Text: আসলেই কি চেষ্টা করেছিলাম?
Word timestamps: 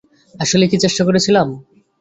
আসলেই 0.35 0.69
কি 0.71 0.77
চেষ্টা 0.83 1.01
করেছিলাম? 1.07 1.47